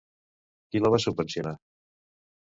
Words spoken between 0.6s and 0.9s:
Qui la